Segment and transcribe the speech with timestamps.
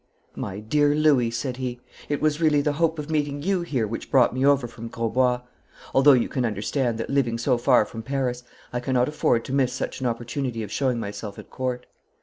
[0.35, 1.79] 'My dear Louis,' said he.
[2.09, 5.41] 'It was really the hope of meeting you here which brought me over from Grosbois
[5.93, 8.41] although you can understand that living so far from Paris
[8.73, 11.85] I cannot afford to miss such an opportunity of showing myself at Court.